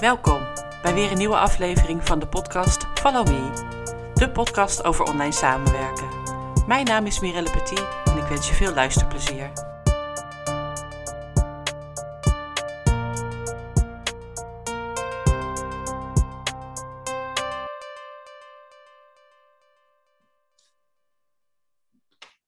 [0.00, 0.46] Welkom
[0.82, 3.50] bij weer een nieuwe aflevering van de podcast Follow Me,
[4.14, 6.08] de podcast over online samenwerken.
[6.66, 9.52] Mijn naam is Mirelle Petit en ik wens je veel luisterplezier.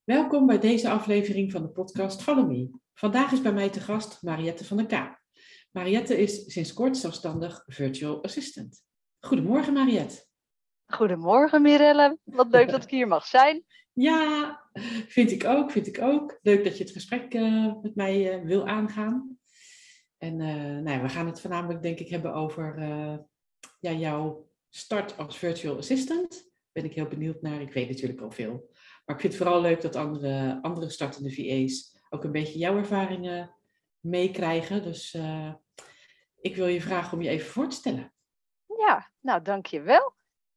[0.05, 2.71] Welkom bij deze aflevering van de podcast Follow Me.
[2.95, 5.18] Vandaag is bij mij te gast Mariette van der K.
[5.79, 8.85] Mariette is sinds kort zelfstandig virtual assistant.
[9.21, 10.25] Goedemorgen Mariette.
[10.87, 13.65] Goedemorgen Mirelle, wat leuk dat ik hier mag zijn.
[13.93, 14.61] Ja,
[15.07, 16.39] vind ik ook, vind ik ook.
[16.43, 19.39] Leuk dat je het gesprek uh, met mij uh, wil aangaan.
[20.17, 22.81] En uh, nou ja, we gaan het voornamelijk denk ik hebben over
[23.81, 26.51] ja, jouw start als virtual assistant.
[26.73, 27.61] Ben ik heel benieuwd naar.
[27.61, 28.71] Ik weet natuurlijk al veel.
[29.05, 32.77] Maar ik vind het vooral leuk dat andere, andere startende VA's ook een beetje jouw
[32.77, 33.55] ervaringen
[34.01, 34.83] meekrijgen.
[34.83, 35.53] Dus uh,
[36.49, 38.13] ik wil je vragen om je even voor te stellen.
[38.79, 40.15] Ja, nou dankjewel.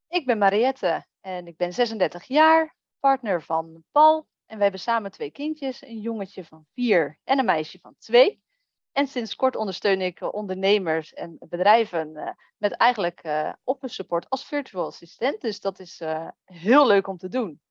[0.08, 4.28] Ik ben Mariette en ik ben 36 jaar, partner van Paul.
[4.45, 8.44] En wij hebben samen twee kindjes, een jongetje van vier en een meisje van twee.
[8.92, 14.45] En sinds kort ondersteun ik ondernemers en bedrijven uh, met eigenlijk uh, office support als
[14.45, 15.42] virtual assistent.
[15.42, 16.02] Dus dat is
[16.45, 17.62] heel leuk om te doen.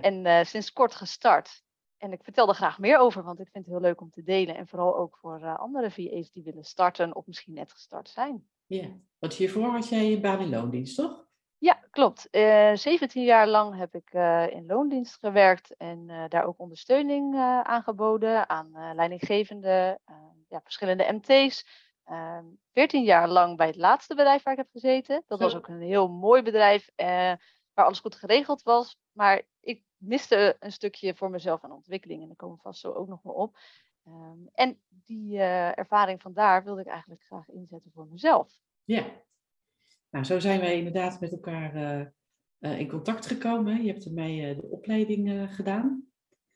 [0.00, 1.62] En sinds kort gestart.
[2.02, 4.22] En ik vertel er graag meer over, want ik vind het heel leuk om te
[4.22, 4.56] delen.
[4.56, 8.46] En vooral ook voor uh, andere VA's die willen starten of misschien net gestart zijn.
[8.66, 11.26] Ja, want hiervoor had jij je baan in loondienst, toch?
[11.58, 12.28] Ja, klopt.
[12.30, 17.36] Uh, eh, 17 jaar lang heb ik uh, in loondienst gewerkt en daar ook ondersteuning
[17.62, 19.98] aangeboden aan leidinggevende,
[20.48, 21.64] ja, verschillende MT's.
[22.72, 25.22] 14 ehm, jaar lang bij het laatste bedrijf waar ik heb gezeten.
[25.26, 26.90] Dat was ook een heel mooi bedrijf
[27.74, 28.98] waar alles goed geregeld was.
[29.12, 32.20] Maar ik miste een stukje voor mezelf aan ontwikkeling.
[32.20, 33.56] En daar komen we vast zo ook nog wel op.
[34.06, 38.60] Um, en die uh, ervaring van daar wilde ik eigenlijk graag inzetten voor mezelf.
[38.84, 39.06] Ja,
[40.10, 42.06] nou zo zijn wij inderdaad met elkaar uh,
[42.60, 43.82] uh, in contact gekomen.
[43.82, 46.06] Je hebt ermee de opleiding gedaan.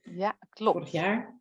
[0.00, 0.76] Ja, klopt.
[0.76, 1.40] Vorig jaar.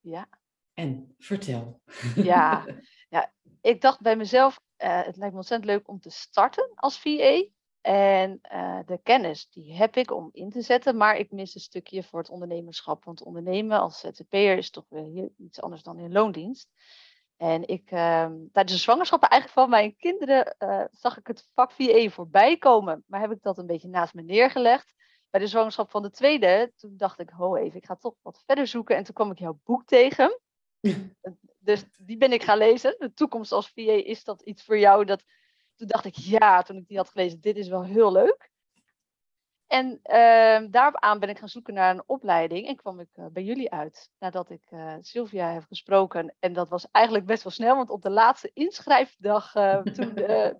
[0.00, 0.28] Ja.
[0.74, 1.82] En vertel.
[2.14, 2.66] Ja,
[3.08, 7.46] ja ik dacht bij mezelf, het lijkt me ontzettend leuk om te starten als VA.
[7.88, 11.60] En uh, de kennis, die heb ik om in te zetten, maar ik mis een
[11.60, 13.04] stukje voor het ondernemerschap.
[13.04, 16.68] Want ondernemen als ZZP'er is toch weer iets anders dan in loondienst.
[17.36, 21.72] En ik, uh, tijdens de zwangerschap eigenlijk van mijn kinderen uh, zag ik het vak
[21.72, 23.04] VA voorbij komen.
[23.06, 24.94] Maar heb ik dat een beetje naast me neergelegd.
[25.30, 28.42] Bij de zwangerschap van de tweede, toen dacht ik, ho even, ik ga toch wat
[28.46, 28.96] verder zoeken.
[28.96, 30.40] En toen kwam ik jouw boek tegen.
[31.58, 32.94] dus die ben ik gaan lezen.
[32.98, 35.04] De toekomst als VA, is dat iets voor jou?
[35.04, 35.24] Dat
[35.78, 38.50] toen dacht ik, ja, toen ik die had gelezen, dit is wel heel leuk.
[39.66, 43.26] En uh, daarop aan ben ik gaan zoeken naar een opleiding en kwam ik uh,
[43.32, 44.10] bij jullie uit.
[44.18, 46.34] Nadat ik uh, Sylvia heb gesproken.
[46.38, 50.14] En dat was eigenlijk best wel snel, want op de laatste inschrijfdag eh, toen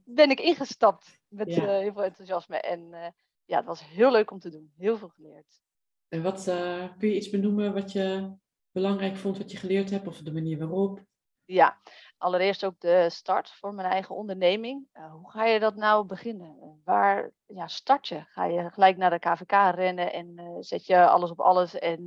[0.05, 1.79] ben ik ingestapt met ja.
[1.79, 2.61] heel veel enthousiasme.
[2.61, 2.91] En
[3.45, 4.73] ja, het was heel leuk om te doen.
[4.77, 5.61] Heel veel geleerd.
[6.09, 6.45] En wat
[6.99, 8.33] kun je iets benoemen wat je
[8.71, 11.01] belangrijk vond, wat je geleerd hebt, of de manier waarop?
[11.49, 11.79] Ja,
[12.19, 14.89] allereerst ook de start voor mijn eigen onderneming.
[14.95, 16.81] Uh, hoe ga je dat nou beginnen?
[16.85, 18.25] Waar ja, start je?
[18.29, 22.05] Ga je gelijk naar de KVK rennen en uh, zet je alles op alles en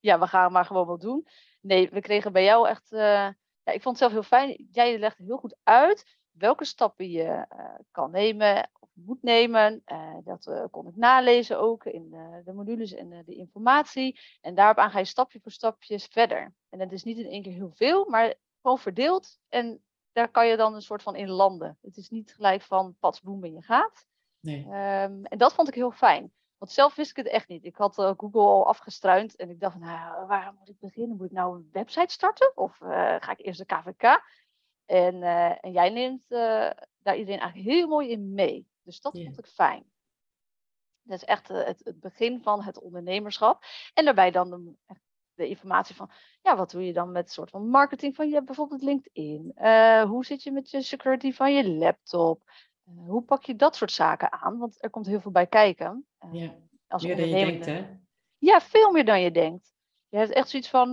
[0.00, 1.26] ja, we gaan maar gewoon wat doen?
[1.60, 3.34] Nee, we kregen bij jou echt, ja,
[3.64, 4.68] ik vond het zelf heel fijn.
[4.70, 7.46] Jij legde heel goed uit welke stappen je
[7.90, 9.82] kan nemen of moet nemen.
[10.24, 12.10] dat kon ik nalezen ook in
[12.44, 14.20] de, modules en de informatie.
[14.40, 16.54] En daarop aan ga je stapje voor stapje verder.
[16.68, 19.38] En het is niet in één keer heel veel, maar gewoon verdeeld.
[19.48, 21.78] En daar kan je dan een soort van in landen.
[21.82, 24.06] Het is niet gelijk van pats, boem je gaat.
[24.40, 24.64] Nee.
[24.64, 26.32] Um, en dat vond ik heel fijn.
[26.58, 27.64] Want zelf wist ik het echt niet.
[27.64, 31.16] Ik had uh, Google al afgestruind en ik dacht, nou, waar moet ik beginnen?
[31.16, 32.52] Moet ik nou een website starten?
[32.56, 34.20] Of uh, ga ik eerst de KVK?
[34.84, 38.68] En, uh, en jij neemt daar iedereen eigenlijk heel mooi in mee.
[38.82, 39.26] Dus dat yeah.
[39.26, 39.84] vond ik fijn.
[41.02, 43.64] Dat is echt het, het, begin van het ondernemerschap.
[43.94, 44.74] En daarbij dan de,
[45.34, 46.10] de informatie van,
[46.42, 49.52] ja, wat doe je dan met soort van marketing van je bijvoorbeeld LinkedIn?
[49.56, 52.42] Uh, hoe zit je met je security van je laptop?
[52.88, 54.58] Uh, hoe pak je dat soort zaken aan?
[54.58, 56.06] Want er komt heel veel bij kijken.
[56.24, 56.54] Uh, ja,
[56.88, 57.86] als meer dan je denkt, hè?
[58.38, 59.70] Ja, veel meer dan je denkt.
[60.08, 60.92] Je hebt echt zoiets van,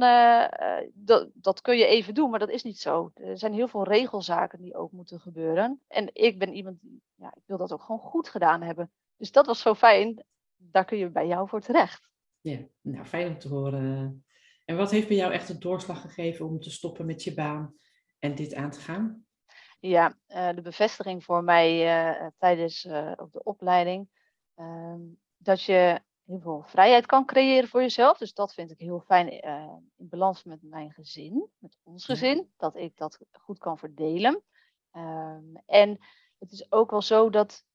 [0.94, 3.12] dat, dat kun je even doen, maar dat is niet zo.
[3.13, 5.81] Er zijn heel veel regelzaken die ook moeten gebeuren.
[5.88, 8.92] En ik ben iemand die, ja, ik wil dat ook gewoon goed gedaan hebben.
[9.18, 10.25] Dus dat was zo fijn,
[10.56, 12.09] daar kun je bij jou voor terecht.
[12.42, 14.25] Ja, nou fijn om te horen.
[14.69, 17.75] En wat heeft bij jou echt een doorslag gegeven om te stoppen met je baan
[18.19, 19.25] en dit aan te gaan?
[19.80, 24.10] Ja, uh, de bevestiging voor mij uh, tijdens uh, op de opleiding.
[24.56, 25.00] Ehm,
[25.38, 28.18] dat je heel veel vrijheid kan creëren voor jezelf.
[28.18, 29.30] Dus dat vind ik heel fijn
[29.98, 32.51] in balans met mijn gezin, met ons gezin.
[32.57, 34.44] Dat ik dat goed kan verdelen.
[34.92, 35.98] Ehm, en
[36.39, 37.66] het is ook wel zo dat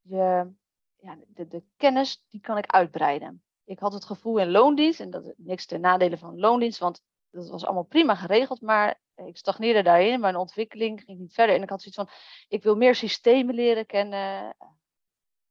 [0.00, 0.52] je,
[0.96, 3.42] ja, de, de kennis, die kan ik uitbreiden.
[3.64, 7.02] Ik had het gevoel in loondienst, en dat is niks ten nadele van loondienst, want
[7.30, 10.20] dat was allemaal prima geregeld, maar ik stagneerde daarin.
[10.20, 11.56] Mijn ontwikkeling ging niet verder.
[11.56, 12.08] En ik had zoiets van,
[12.48, 14.56] ik wil meer systemen leren kennen,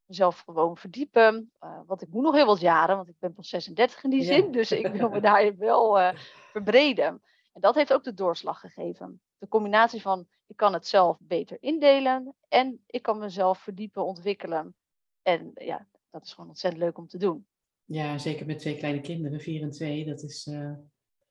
[0.05, 1.51] mezelf gewoon verdiepen.
[1.63, 4.23] Uh, want ik moet nog heel wat jaren, want ik ben pas 36 in die
[4.23, 4.51] zin.
[4.51, 6.09] Dus ik wil me daarin wel uh,
[6.51, 7.21] verbreden.
[7.53, 9.21] En dat heeft ook de doorslag gegeven.
[9.37, 14.75] De combinatie van ik kan het zelf beter indelen en ik kan mezelf verdiepen, ontwikkelen.
[15.21, 17.47] En ja, dat is gewoon ontzettend leuk om te doen.
[17.91, 20.05] Ja, zeker met twee kleine kinderen, vier en twee.
[20.05, 20.73] Dat is, uh,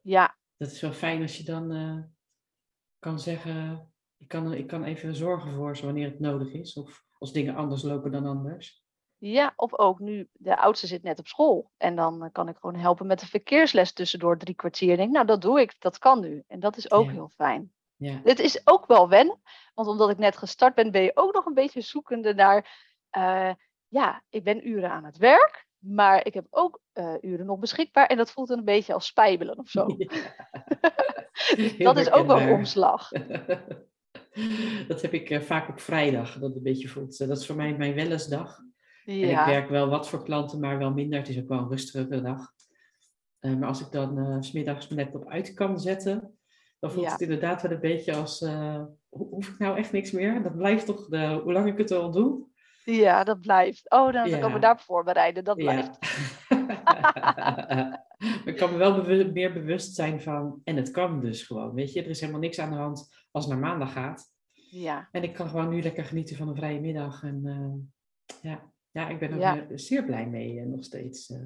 [0.01, 0.37] ja.
[0.57, 1.69] dat is wel fijn als je dan
[2.99, 6.75] kan zeggen, ik kan, ik kan even zorgen voor ze wanneer het nodig is.
[6.75, 8.83] Of als dingen anders lopen dan anders.
[9.19, 11.71] Ja, of ook nu, de oudste zit net op school.
[11.77, 14.97] En dan kan ik gewoon helpen met de verkeersles tussendoor drie kwartier.
[14.97, 16.45] denk, nou, dat doe ik, dat kan nu.
[16.47, 17.73] En dat is ook heel fijn.
[17.97, 18.21] Ja.
[18.25, 19.41] Het is ook wel wennen,
[19.75, 23.55] want omdat ik net gestart ben, ben je ook nog een beetje zoekende naar, uh,
[23.89, 28.07] ja, ik ben uren aan het werk, maar ik heb ook uh, uren nog beschikbaar
[28.07, 29.87] en dat voelt dan een beetje als spijbelen of zo.
[31.77, 31.85] Ja.
[31.93, 33.09] dat is ook wel een omslag.
[34.89, 37.19] dat heb ik uh, vaak op vrijdag, dat een beetje voelt.
[37.19, 38.59] dat is voor mij mijn wellensdag.
[39.05, 39.29] Ja.
[39.29, 41.19] En ik werk wel wat voor klanten, maar wel minder.
[41.19, 42.53] Het is ook wel een rustige dag.
[43.41, 46.39] Uh, maar als ik dan uh, smiddags net op uit kan zetten,
[46.79, 47.13] dan voelt ja.
[47.13, 48.45] het inderdaad wel een beetje als,
[49.09, 50.43] hoef ik nou echt niks meer?
[50.43, 52.50] Dat blijft toch, de, hoe lang ik het al doe.
[52.91, 53.91] Ja, dat blijft.
[53.91, 54.39] Oh, dan ja.
[54.39, 55.45] kan ik me daarop voorbereiden.
[55.45, 55.99] Dat blijft.
[56.49, 58.07] Ja.
[58.45, 61.75] ik kan me wel bewust, meer bewust zijn van, en het kan dus gewoon.
[61.75, 64.25] Weet je, er is helemaal niks aan de hand als het naar maandag gaat.
[64.71, 65.09] Ja.
[65.13, 67.23] En ik kan gewoon nu lekker genieten van een vrije middag.
[67.23, 67.75] En uh,
[68.43, 68.73] ja.
[68.91, 69.67] ja, ik ben er ja.
[69.75, 71.31] zeer blij mee uh, nog steeds.
[71.31, 71.39] Uh.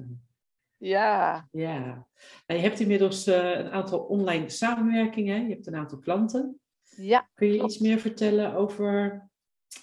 [0.77, 1.47] Ja.
[1.51, 2.07] Ja.
[2.47, 5.47] Nou, je hebt inmiddels een aantal online samenwerkingen.
[5.47, 6.59] Je hebt een aantal klanten.
[6.97, 7.29] Ja.
[7.33, 7.71] Kun je klopt.
[7.71, 9.23] iets meer vertellen over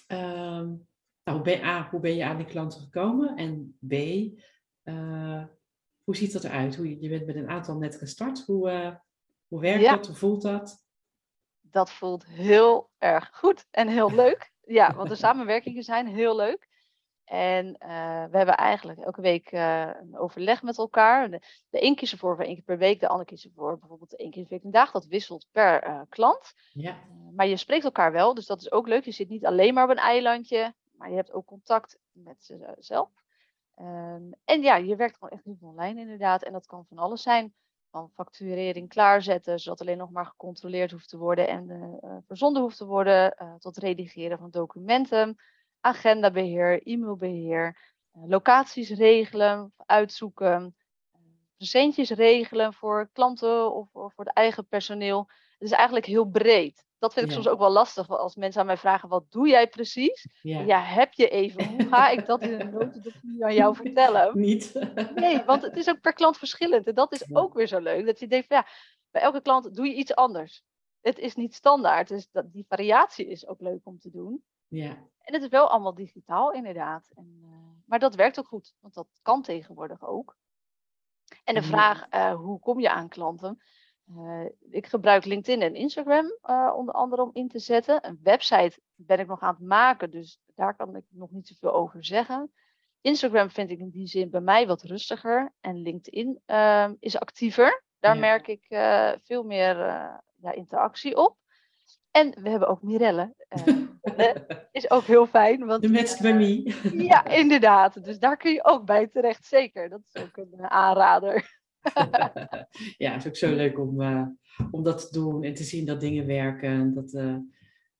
[0.07, 0.69] ehm,
[1.23, 3.35] nou, hoe, ben, A, hoe ben je aan die klanten gekomen?
[3.37, 3.93] En B,
[6.03, 6.75] hoe ziet dat eruit?
[6.75, 8.45] Hoe, je bent met een aantal net gestart.
[8.45, 8.99] Hoe,
[9.47, 9.95] hoe werkt Ja.
[9.95, 10.07] dat?
[10.07, 10.85] Hoe voelt dat?
[11.61, 14.51] Dat voelt heel erg goed en heel leuk.
[14.65, 16.71] Ja, want de samenwerkingen zijn heel leuk.
[17.23, 21.29] En eh, we hebben eigenlijk elke week eh, een overleg met elkaar.
[21.29, 21.39] De,
[21.69, 24.31] de een kiest ervoor voor één keer per week, de ander kiest ervoor bijvoorbeeld één
[24.31, 24.91] keer per week een dag.
[24.91, 26.53] Dat wisselt per eh, klant.
[26.71, 26.97] Ja.
[27.35, 29.05] Maar je spreekt elkaar wel, dus dat is ook leuk.
[29.05, 30.73] Je zit niet alleen maar op een eilandje,
[31.03, 33.09] maar je hebt ook contact met jezelf.
[33.79, 36.43] Um, en ja, je werkt gewoon echt niet online inderdaad.
[36.43, 37.53] En dat kan van alles zijn.
[37.89, 42.77] Van facturering klaarzetten, zodat alleen nog maar gecontroleerd hoeft te worden en uh, verzonden hoeft
[42.77, 43.35] te worden.
[43.59, 45.37] Tot redigeren van documenten,
[45.79, 47.77] agendabeheer, e-mailbeheer,
[48.11, 50.75] locaties regelen, uitzoeken,
[51.57, 55.27] presentjes regelen voor klanten of voor het eigen personeel.
[55.29, 56.85] Het is eigenlijk heel breed.
[57.03, 57.37] Dat vind ik ja.
[57.37, 60.27] soms ook wel lastig als mensen aan mij vragen: wat doe jij precies?
[60.41, 61.67] Ja, ja heb je even.
[61.67, 64.37] Hoe ga ik dat in een notendop aan jou vertellen?
[64.39, 64.73] Niet.
[65.15, 66.87] Nee, want het is ook per klant verschillend.
[66.87, 67.39] En dat is ja.
[67.39, 68.05] ook weer zo leuk.
[68.05, 68.67] Dat je denkt: ja,
[69.11, 70.63] bij elke klant doe je iets anders.
[71.01, 72.07] Het is niet standaard.
[72.07, 74.43] Dus dat, die variatie is ook leuk om te doen.
[74.67, 74.89] Ja.
[75.19, 77.11] En het is wel allemaal digitaal, inderdaad.
[77.15, 77.49] En, uh,
[77.85, 80.37] maar dat werkt ook goed, want dat kan tegenwoordig ook.
[81.43, 83.61] En de vraag: uh, hoe kom je aan klanten?
[84.09, 88.07] Uh, ik gebruik LinkedIn en Instagram uh, onder andere om in te zetten.
[88.07, 91.73] Een website ben ik nog aan het maken, dus daar kan ik nog niet zoveel
[91.73, 92.51] over zeggen.
[93.01, 95.53] Instagram vind ik in die zin bij mij wat rustiger.
[95.59, 97.83] En LinkedIn uh, is actiever.
[97.99, 98.19] Daar ja.
[98.19, 99.75] merk ik uh, veel meer
[100.35, 101.37] ja, interactie op.
[102.11, 103.33] En we hebben ook Mirelle.
[104.71, 105.65] is ook heel fijn.
[105.65, 106.75] Want, De matcht bij me.
[107.03, 108.03] ja, inderdaad.
[108.03, 109.89] Dus daar kun je ook bij terecht, zeker.
[109.89, 111.61] Dat is ook een aanrader.
[113.03, 114.27] ja, het is ook zo leuk om, uh,
[114.71, 116.93] om dat te doen en te zien dat dingen werken.
[116.93, 117.35] Dat, uh,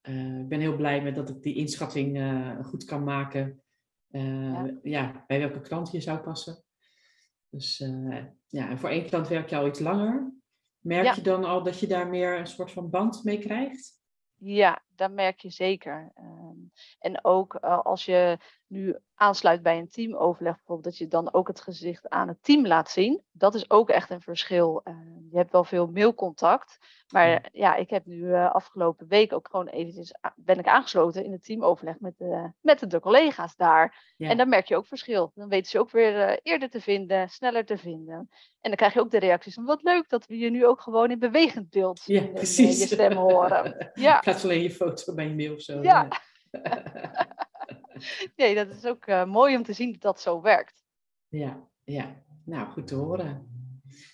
[0.04, 2.20] uh, ik ben heel blij met dat ik die inschatting
[2.66, 3.62] goed kan maken.
[4.08, 4.80] Ja.
[4.84, 5.24] ja.
[5.28, 6.64] bij welke klant je zou passen.
[7.50, 7.78] Dus
[8.48, 10.34] ja, en voor één klant werk je al iets langer.
[10.80, 11.14] Merk ja.
[11.16, 14.02] je dan al dat je daar meer een soort van band mee krijgt?
[14.36, 16.14] Ja, dat merk je zeker.
[17.00, 18.38] En ook uh, als je
[18.68, 22.68] nu aansluit bij een teamoverleg, bijvoorbeeld, dat je dan ook het gezicht aan het team
[22.68, 23.24] laat zien.
[23.32, 24.82] Dat is ook echt een verschil.
[24.84, 24.94] Uh,
[25.32, 26.78] je hebt wel veel mailcontact,
[27.10, 31.26] maar ja, ja ik heb nu uh, afgelopen week ook gewoon eventjes ben ik aangesloten
[31.26, 34.14] in het teamoverleg met de, met de collega's daar.
[34.18, 34.30] Ja.
[34.30, 35.32] En dan merk je ook verschil.
[35.36, 38.30] Dan weten ze ook weer eerder te vinden, sneller te vinden.
[38.62, 40.82] En dan krijg je ook de reacties van wat leuk dat we je nu ook
[40.82, 42.80] gewoon in bewegend beeld ja, in, precies.
[42.80, 43.72] je stem horen.
[43.94, 44.16] Ja.
[44.16, 45.82] In plaats alleen je foto bij je mail of zo.
[45.82, 46.08] Ja.
[48.36, 50.84] nee, dat is ook uh, mooi om te zien dat dat zo werkt.
[51.28, 52.24] Ja, ja.
[52.46, 53.52] Nou, goed te horen.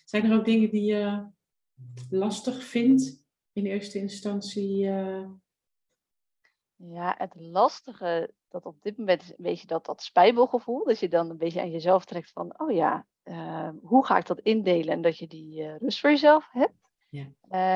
[0.05, 1.27] Zijn er ook dingen die je
[2.10, 4.86] lastig vindt in eerste instantie?
[4.86, 5.29] Uh...
[6.75, 10.86] Ja, het lastige, dat op dit moment is een beetje dat, dat spijbelgevoel.
[10.86, 14.25] Dat je dan een beetje aan jezelf trekt van, oh ja, uh, hoe ga ik
[14.25, 14.93] dat indelen?
[14.93, 16.89] En dat je die uh, rust voor jezelf hebt.
[17.10, 17.24] Ja.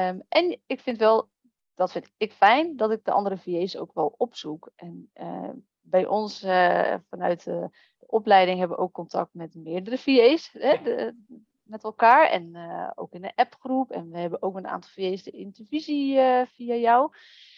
[0.09, 1.29] Um, en ik vind wel,
[1.75, 4.71] dat vind ik fijn, dat ik de andere VA's ook wel opzoek.
[4.75, 5.49] En uh,
[5.81, 10.49] bij ons uh, vanuit de, opleiding hebben we ook contact met meerdere VA's.
[10.51, 11.15] Hè, de,
[11.63, 12.55] met elkaar en
[12.95, 13.91] ook in de appgroep.
[13.91, 17.11] En we hebben ook een aantal VA's de intervisie via jou.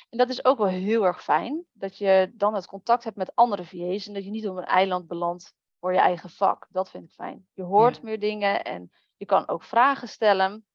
[0.10, 3.36] En dat is ook wel heel erg fijn, dat je dan het contact hebt met
[3.36, 6.68] andere VA's en dat je niet op een eiland belandt voor je eigen vak.
[6.70, 7.48] Dat vind ik fijn.
[7.54, 10.66] Je hoort meer dingen en je kan ook vragen stellen.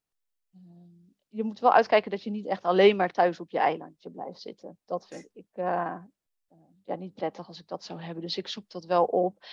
[1.31, 4.11] Ehm, je moet wel uitkijken dat je niet echt alleen maar thuis op je eilandje
[4.11, 4.77] blijft zitten.
[4.85, 5.97] Dat vind ik uh,
[6.85, 8.23] ja, niet prettig als ik dat zou hebben.
[8.23, 9.45] Dus ik zoek dat wel op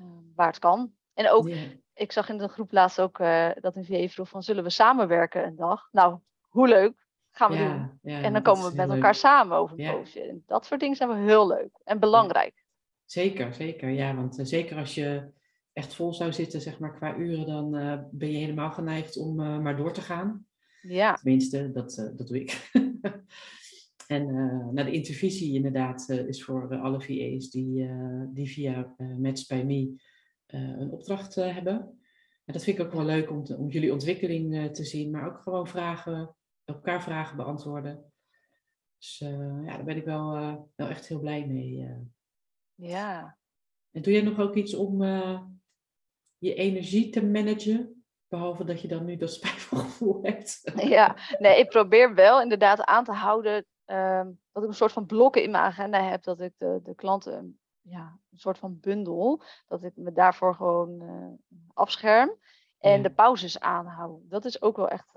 [0.00, 0.92] uh, waar het kan.
[1.14, 1.48] En ook,
[1.94, 4.70] ik zag in de groep laatst ook uh, dat een VA vroeg van, zullen we
[4.70, 5.88] samenwerken een dag?
[5.92, 7.98] Nou, hoe leuk gaan we doen.
[8.02, 10.20] Ja, en dan komen we met elkaar samen over een poosje.
[10.20, 12.64] En dat soort dingen zijn wel heel leuk en belangrijk.
[13.04, 13.88] Zeker, zeker.
[13.88, 15.32] Ja, want zeker als je
[15.72, 17.70] echt vol zou zitten, zeg maar, qua uren, dan
[18.10, 20.47] ben je helemaal geneigd om maar door te gaan.
[20.80, 21.14] Ja.
[21.14, 22.70] Tenminste, dat, dat doe ik.
[24.06, 24.34] en
[24.74, 27.90] nou, de intervisie inderdaad is voor alle VA's die,
[28.32, 29.94] die via Match by Me
[30.46, 31.98] een opdracht hebben.
[32.44, 35.26] En dat vind ik ook wel leuk om, te, om jullie ontwikkeling te zien, maar
[35.26, 36.36] ook gewoon vragen
[36.68, 38.12] elkaar vragen beantwoorden.
[38.98, 41.78] Dus uh, ja, daar ben ik wel, uh, wel echt heel blij mee.
[41.78, 42.00] Uh.
[42.74, 43.38] Ja.
[43.90, 45.02] En doe jij nog ook iets om
[46.38, 47.97] je energie te managen?
[48.28, 50.72] Behalve dat je dan nu dat spijtgevoel hebt.
[50.74, 55.06] Ja, nee, ik probeer wel inderdaad aan te houden ehm, dat ik een soort van
[55.06, 56.22] blokken in mijn agenda heb.
[56.22, 59.42] Dat ik de, de klanten, ja, een soort van bundel.
[59.66, 61.02] Dat ik me daarvoor gewoon
[61.74, 62.36] afscherm.
[62.78, 63.02] En ja.
[63.02, 64.20] de pauzes aanhoud.
[64.22, 65.12] Dat is ook wel echt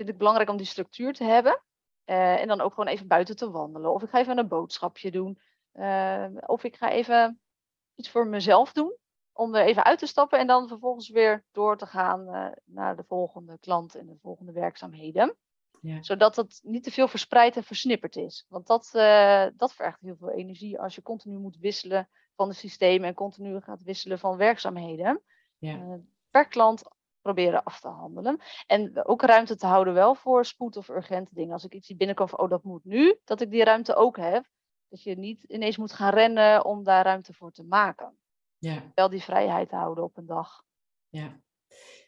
[0.00, 1.62] vind ik belangrijk om die structuur te hebben.
[2.06, 3.92] Uh, en dan ook gewoon even buiten te wandelen.
[3.92, 5.38] Of ik ga even een boodschapje doen.
[6.46, 7.40] Of ik ga even
[7.94, 8.96] iets voor mezelf doen.
[9.32, 12.96] Om er even uit te stappen en dan vervolgens weer door te gaan uh, naar
[12.96, 15.36] de volgende klant en de volgende werkzaamheden.
[15.80, 16.02] Ja.
[16.02, 18.46] Zodat het niet te veel verspreid en versnipperd is.
[18.48, 18.90] Want dat,
[19.56, 23.60] dat vergt heel veel energie als je continu moet wisselen van de systemen en continu
[23.60, 25.22] gaat wisselen van werkzaamheden.
[25.58, 26.00] Ja.
[26.30, 26.82] per klant
[27.22, 28.40] proberen af te handelen.
[28.66, 31.52] En ook ruimte te houden wel voor spoed of urgente dingen.
[31.52, 34.16] Als ik iets zie binnenkomen van, oh dat moet nu, dat ik die ruimte ook
[34.16, 34.48] heb.
[34.88, 38.18] Dat je niet ineens moet gaan rennen om daar ruimte voor te maken.
[38.60, 38.92] Ja.
[38.94, 40.64] Wel die vrijheid houden op een dag.
[41.08, 41.40] Ja.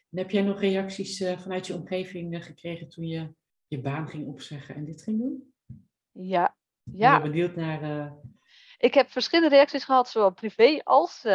[0.09, 3.33] En heb jij nog reacties uh, vanuit je omgeving uh, gekregen toen je
[3.67, 5.53] je baan ging opzeggen en dit ging doen?
[6.11, 6.55] Ja.
[6.83, 7.15] ja.
[7.15, 7.83] Ik ben benieuwd naar...
[7.83, 8.11] Uh...
[8.77, 11.25] Ik heb verschillende reacties gehad, zowel privé als,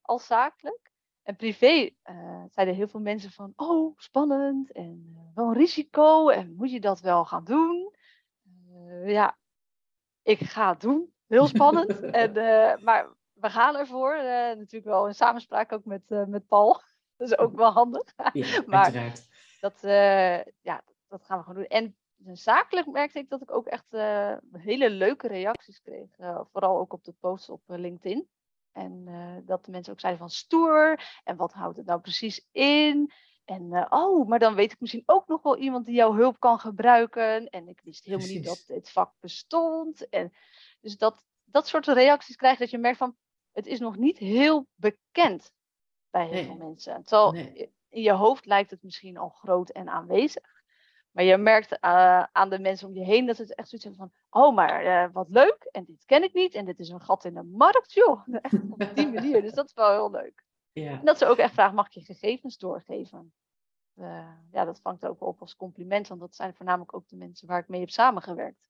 [0.00, 0.90] als zakelijk.
[1.22, 1.90] En privé
[2.50, 7.00] zeiden heel veel mensen van, oh, spannend en wel een risico en moet je dat
[7.00, 7.94] wel gaan doen?
[9.04, 9.38] Ja,
[10.22, 11.12] ik ga het doen.
[11.26, 12.00] Heel spannend.
[12.22, 12.32] en,
[12.82, 14.16] maar we gaan ervoor.
[14.56, 16.80] natuurlijk wel in samenspraak ook met, met Paul.
[17.16, 18.14] Dat is ook wel handig.
[18.32, 19.12] Ja, maar
[19.60, 19.78] dat,
[20.60, 21.66] ja, dat gaan we gewoon doen.
[21.66, 21.96] En
[22.36, 23.86] zakelijk merkte ik dat ik ook echt
[24.52, 26.08] hele leuke reacties kreeg.
[26.52, 28.28] vooral ook op de posts op LinkedIn.
[28.72, 29.04] En
[29.46, 31.00] dat de mensen ook zeiden van stoer.
[31.24, 33.12] En wat houdt het nou precies in?
[33.48, 36.40] En uh, oh, maar dan weet ik misschien ook nog wel iemand die jouw hulp
[36.40, 37.48] kan gebruiken.
[37.48, 38.46] En ik wist helemaal precies.
[38.46, 40.08] niet dat dit vak bestond.
[40.08, 40.32] En
[40.80, 43.16] dus dat, dat soort reacties krijg dat je merkt van
[43.58, 45.52] het is nog niet heel bekend
[46.10, 46.44] bij heel nee.
[46.44, 47.02] veel mensen.
[47.02, 47.72] Terwijl nee.
[47.88, 50.62] in je hoofd lijkt het misschien al groot en aanwezig.
[51.10, 53.96] Maar je merkt uh, aan de mensen om je heen dat het echt zoiets is
[53.96, 57.00] van, oh maar uh, wat leuk en dit ken ik niet en dit is een
[57.00, 58.26] gat in de markt, joh.
[58.42, 60.44] Echt op die manier, dus dat is wel heel leuk.
[60.72, 60.90] Ja.
[60.90, 63.32] En dat ze ook echt vragen, mag ik je gegevens doorgeven?
[63.94, 67.48] Uh, ja, dat vangt ook op als compliment, want dat zijn voornamelijk ook de mensen
[67.48, 68.68] waar ik mee heb samengewerkt.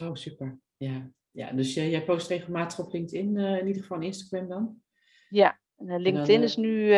[0.00, 0.58] Oh, super.
[0.76, 4.82] Ja, ja dus jij post regelmatig op LinkedIn, in ieder geval Instagram dan?
[5.28, 6.92] Ja, en, LinkedIn dan, is nu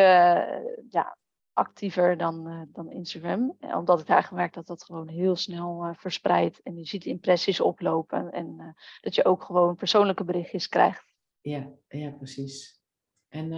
[0.90, 1.16] ja,
[1.52, 3.56] actiever dan, dan Instagram.
[3.60, 6.62] Eh, omdat ik daar gemerkt dat dat gewoon heel snel verspreidt.
[6.62, 8.32] En je ziet impressies oplopen.
[8.32, 11.14] En dat je ook gewoon persoonlijke berichtjes krijgt.
[11.40, 12.80] Ja, ja precies.
[13.28, 13.50] En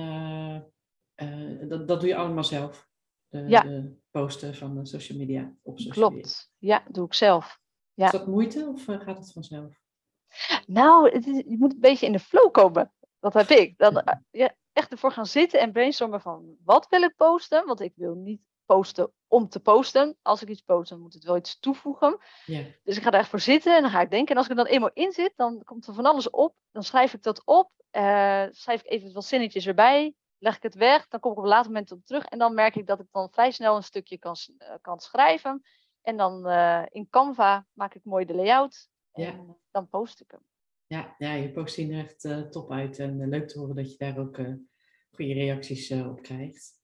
[1.68, 2.86] dat, dat doe je allemaal zelf?
[3.28, 3.60] De, ja.
[3.62, 6.76] de posten van de social media op social Klopt, media.
[6.76, 7.60] ja, doe ik zelf.
[7.94, 8.04] Ja.
[8.04, 9.80] Is dat moeite of gaat het vanzelf?
[10.66, 12.92] Nou, het is, je moet een beetje in de flow komen.
[13.20, 13.78] Dat heb ik.
[13.78, 17.66] Dan, ja, echt ervoor gaan zitten en brainstormen van wat wil ik posten?
[17.66, 20.16] Want ik wil niet posten om te posten.
[20.22, 22.18] Als ik iets post, dan moet het wel iets toevoegen.
[22.84, 24.30] Dus ik ga daar echt voor zitten en dan ga ik denken.
[24.30, 26.54] En als ik er dan eenmaal in zit, dan komt er van alles op.
[26.72, 27.70] Dan schrijf ik dat op.
[27.92, 30.14] Uh, schrijf ik even wat zinnetjes erbij.
[30.38, 31.08] Leg ik het weg.
[31.08, 32.24] Dan kom ik op een later moment op terug.
[32.24, 35.62] En dan merk ik dat ik dan vrij snel een stukje kan, uh, kan schrijven.
[36.02, 38.88] En dan uh, in Canva maak ik mooi de layout.
[39.12, 40.40] En eh, dan post ik hem.
[40.86, 42.98] Ja, ja je post zien er echt uh, top uit.
[42.98, 44.36] En leuk te horen dat je daar ook
[45.10, 46.76] goede reacties op krijgt.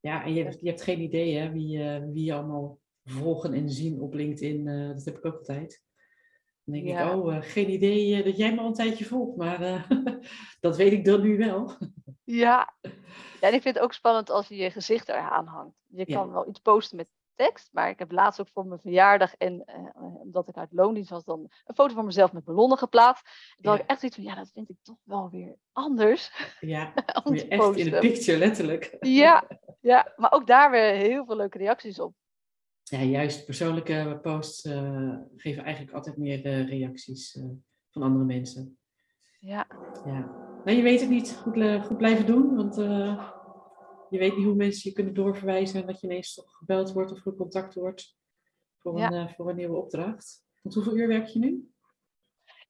[0.00, 1.78] Ja, en je hebt, je hebt geen idee hè, wie,
[2.12, 4.64] wie je allemaal volgen en zien op LinkedIn.
[4.94, 5.82] dat heb ik ook altijd.
[6.64, 9.86] Dan denk ik, oh, geen idee dat jij me al een tijdje volgt, maar
[10.60, 11.76] dat weet ik dan nu wel.
[12.24, 12.74] ja.
[13.40, 15.76] ja, en ik vind het ook spannend als je je gezicht eraan hangt.
[15.86, 17.68] Je kan wel iets posten met tekst.
[17.72, 21.24] Maar ik heb laatst ook voor mijn verjaardag en uh, omdat ik uit loondienst was,
[21.24, 23.24] dan een foto van mezelf met ballonnen geplaatst.
[23.56, 26.56] Toen had ik echt iets van, ja, dat vind ik toch wel weer anders.
[26.60, 26.92] Ja,
[27.24, 28.96] je echt in de picture, letterlijk.
[29.00, 29.44] Ja,
[29.80, 32.14] ja, maar ook daar weer heel veel leuke reacties op.
[32.82, 37.38] Ja, juist persoonlijke posts uh, geven eigenlijk altijd meer uh, reacties
[37.90, 38.78] van andere mensen.
[39.40, 39.66] Ja.
[40.04, 40.30] ja.
[40.64, 41.36] Maar je weet het niet.
[41.42, 42.76] Goed, goed blijven doen, want
[44.14, 47.12] je weet niet hoe mensen je kunnen doorverwijzen en dat je ineens toch gebeld wordt
[47.12, 48.16] of gecontact wordt
[48.78, 50.44] voor, een, uh, voor een nieuwe opdracht.
[50.62, 51.72] Want hoeveel uur werk je nu?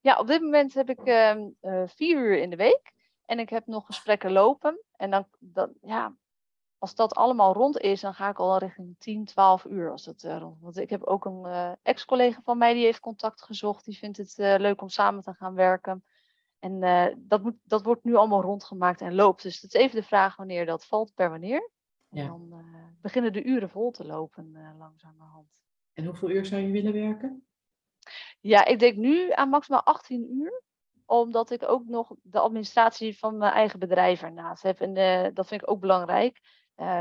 [0.00, 2.92] Ja, op dit moment heb ik uh, vier uur in de week
[3.24, 4.80] en ik heb nog gesprekken lopen.
[4.96, 6.16] En dan, dan, ja,
[6.78, 9.90] als dat allemaal rond is, dan ga ik al richting 10, 12 uur.
[9.90, 10.60] Als dat, uh, rond.
[10.60, 13.84] Want ik heb ook een ex-collega van mij die heeft contact gezocht.
[13.84, 16.04] Die vindt het leuk om samen te gaan werken.
[16.64, 19.42] En uh, dat, moet, dat wordt nu allemaal rondgemaakt en loopt.
[19.42, 21.70] Dus het is even de vraag wanneer dat valt per wanneer.
[22.10, 22.26] En ja.
[22.26, 22.58] dan uh,
[23.00, 25.62] beginnen de uren vol te lopen uh, langzamerhand.
[25.92, 27.46] En hoeveel uur zou je willen werken?
[28.40, 30.62] Ja, ik denk nu aan maximaal 18 uur.
[31.06, 34.80] Omdat ik ook nog de administratie van mijn eigen bedrijf ernaast heb.
[34.80, 34.94] En
[35.34, 36.40] dat vind ik ook belangrijk.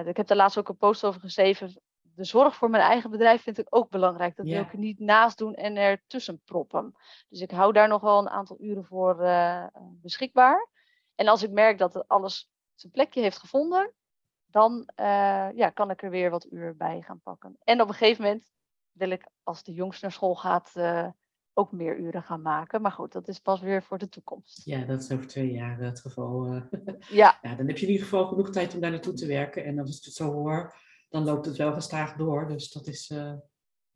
[0.05, 1.82] ik heb daar laatst ook een post over geschreven
[2.15, 4.36] de zorg voor mijn eigen bedrijf vind ik ook belangrijk.
[4.36, 6.96] Dat wil ik er niet naast doen en ertussen proppen.
[7.29, 10.70] Dus ik hou daar nog wel een aantal uren voor uh, beschikbaar.
[11.15, 13.93] En als ik merk dat alles zijn plekje heeft gevonden,
[14.46, 17.58] dan uh, ja, kan ik er weer wat uur bij gaan pakken.
[17.63, 18.51] En op een gegeven moment
[18.91, 21.08] wil ik, als de jongste naar school gaat, uh,
[21.53, 22.82] ook meer uren gaan maken.
[22.82, 24.65] Maar goed, dat is pas weer voor de toekomst.
[24.65, 26.53] Ja, dat is over twee jaar het geval.
[26.53, 26.68] ja.
[27.42, 27.55] ja.
[27.55, 29.66] Dan heb je in ieder geval genoeg tijd om daar naartoe te werken.
[29.66, 30.75] En als ik het zo hoor,
[31.13, 32.47] dan loopt het wel gestaag door.
[32.47, 33.33] Dus dat is, uh,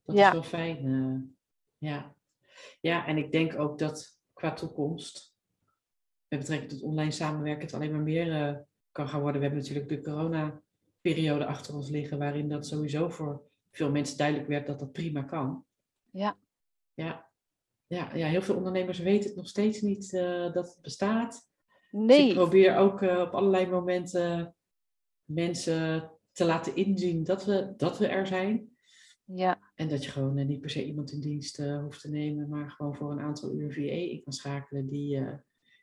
[0.03, 0.85] dat is wel fijn.
[0.85, 1.19] Uh,
[1.77, 2.15] ja.
[2.79, 5.35] ja, en ik denk ook dat qua toekomst,
[6.27, 8.57] met betrekking tot online samenwerken, het alleen maar meer uh,
[8.91, 9.41] kan gaan worden.
[9.41, 14.47] We hebben natuurlijk de corona-periode achter ons liggen, waarin dat sowieso voor veel mensen duidelijk
[14.47, 15.65] werd dat dat prima kan.
[16.11, 16.37] Ja.
[16.93, 17.29] Ja,
[17.87, 20.11] ja, ja heel veel ondernemers weten het nog steeds niet
[20.53, 21.49] dat het bestaat.
[21.91, 22.07] Nee.
[22.07, 24.55] Dus ik probeer ook op allerlei momenten
[25.23, 28.69] mensen te laten inzien dat we, dat we er zijn.
[29.23, 29.59] Ja.
[29.75, 32.49] En dat je gewoon uh, niet per se iemand in dienst uh, hoeft te nemen,
[32.49, 35.33] maar gewoon voor een aantal uur VE in kan schakelen, die, uh,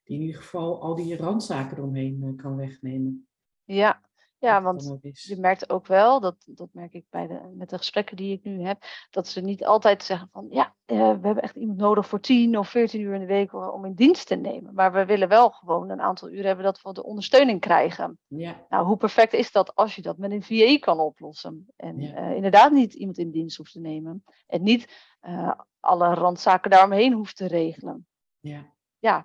[0.05, 3.29] die in ieder geval al die randzaken eromheen kan wegnemen.
[3.65, 4.04] Ja,
[4.45, 8.17] ja, want je merkt ook wel, dat, dat merk ik bij de, met de gesprekken
[8.17, 11.57] die ik nu heb, dat ze niet altijd zeggen van ja, uh, we hebben echt
[11.57, 14.75] iemand nodig voor 10 of 14 uur in de week om in dienst te nemen.
[14.75, 18.19] Maar we willen wel gewoon een aantal uren hebben dat we de ondersteuning krijgen.
[18.27, 18.67] Ja.
[18.69, 21.67] Nou, hoe perfect is dat als je dat met een VA kan oplossen?
[21.77, 22.31] En ja.
[22.31, 24.25] uh, inderdaad niet iemand in dienst hoeft te nemen.
[24.47, 28.07] En niet uh, alle randzaken daaromheen hoeft te regelen.
[28.41, 28.73] Ja.
[28.99, 29.17] Ja,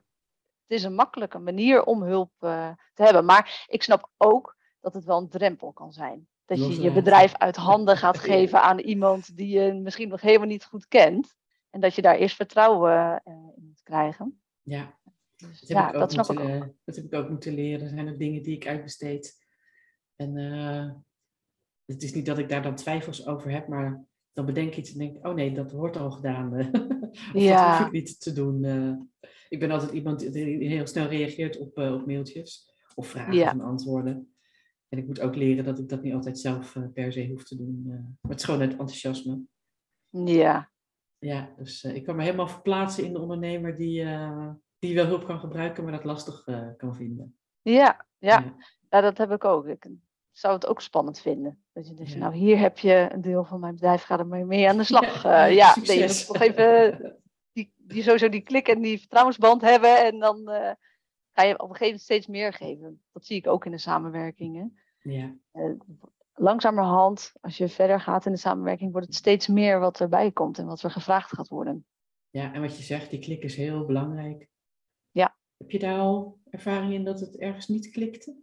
[0.68, 3.26] het is een makkelijke manier om hulp te hebben.
[3.26, 6.28] Maar ik snap ook dat het wel een drempel kan zijn.
[6.46, 10.48] Dat je je bedrijf uit handen gaat geven aan iemand die je misschien nog helemaal
[10.48, 11.38] niet goed kent.
[11.70, 14.42] En dat je daar eerst vertrouwen uh, in moet krijgen.
[14.62, 14.98] Ja,
[15.36, 16.74] dus, dat, ja, dat snap moeten, ik ook.
[16.86, 17.82] Dat heb ik ook moeten leren.
[17.82, 19.48] Er zijn ook dingen die ik uitbesteed.
[20.16, 20.92] En uh,
[21.86, 24.92] het is niet dat ik daar dan twijfels over heb, maar dan bedenk ik iets
[24.92, 26.54] en denk oh nee, dat wordt al gedaan.
[27.34, 27.70] of ja.
[27.70, 28.64] dat hoef ik niet te doen.
[28.64, 28.96] Uh,
[29.50, 33.52] ik ben altijd iemand die heel snel reageert op, op mailtjes of vragen ja.
[33.52, 34.34] en antwoorden.
[34.90, 37.44] En ik moet ook leren dat ik dat niet altijd zelf uh, per se hoef
[37.44, 37.84] te doen.
[37.88, 39.42] Uh, maar het is gewoon het enthousiasme.
[40.10, 40.72] Ja.
[41.18, 44.06] Ja, dus uh, ik kan me helemaal verplaatsen in de ondernemer die,
[44.80, 46.44] die wel hulp kan gebruiken, maar dat lastig
[46.78, 47.38] kan vinden.
[47.62, 48.56] Ja, ja,
[48.90, 49.02] ja.
[49.02, 49.68] dat heb ik ook.
[49.68, 49.88] Ik
[50.32, 51.64] zou het ook spannend vinden.
[51.74, 52.20] Dat je dus, ja.
[52.20, 54.84] nou hier heb je een deel van mijn bedrijf, ga er maar mee aan de
[54.94, 55.24] slag.
[55.24, 57.20] Ja, ja nee, je moet nog even
[57.52, 60.50] die, die sowieso die klik en die vertrouwensband hebben en dan
[61.40, 63.02] ga je op een gegeven moment steeds meer geven.
[63.12, 64.80] Dat zie ik ook in de samenwerkingen.
[65.00, 65.36] Ja.
[65.54, 65.80] Uh,
[66.34, 70.58] langzamerhand, als je verder gaat in de samenwerking, wordt het steeds meer wat erbij komt
[70.58, 71.86] en wat er gevraagd gaat worden.
[72.30, 74.48] Ja, en wat je zegt, die klik is heel belangrijk.
[75.12, 75.38] Ja.
[75.58, 78.36] Heb je daar al ervaring in dat het ergens niet klikte?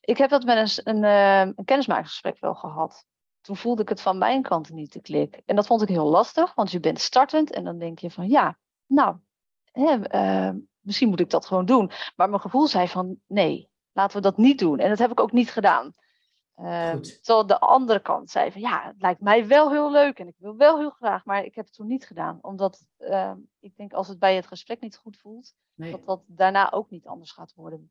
[0.00, 3.06] Ik heb dat met een, een, eh, een kennismakingsgesprek wel gehad.
[3.40, 5.42] Toen voelde ik het van mijn kant niet te klik.
[5.44, 8.28] En dat vond ik heel lastig, want je bent startend en dan denk je van
[8.28, 9.16] ja, nou,
[9.72, 11.90] hè, uh, misschien moet ik dat gewoon doen.
[12.16, 14.78] Maar mijn gevoel zei van nee, laten we dat niet doen.
[14.78, 15.94] En dat heb ik ook niet gedaan.
[16.56, 20.28] Uh, terwijl de andere kant zei van ja, het lijkt mij wel heel leuk en
[20.28, 22.38] ik wil wel heel graag, maar ik heb het toen niet gedaan.
[22.42, 25.90] Omdat uh, ik denk als het bij het gesprek niet goed voelt, Nee.
[25.90, 27.90] dat dat daarna ook niet anders gaat worden.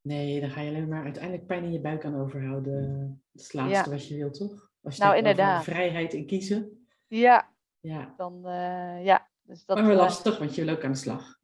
[0.00, 3.08] nee, dan ga je alleen maar uiteindelijk pijn in je buik aan overhouden.
[3.32, 4.70] Dat is het laatste wat je wilt, toch?
[4.82, 5.64] Als je Nou, inderdaad.
[5.64, 6.86] vrijheid in kiezen.
[7.06, 9.28] Ja, Ja, dan uh, ja.
[9.42, 11.38] Dus dat, maar wel eh, lastig, want je wil ook aan de slag.